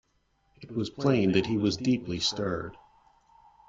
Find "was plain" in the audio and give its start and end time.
0.71-1.33